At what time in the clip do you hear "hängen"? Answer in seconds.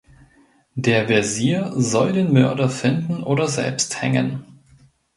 4.01-4.43